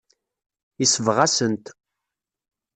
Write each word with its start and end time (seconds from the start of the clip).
Yesbeɣ-asen-t. 0.79 1.65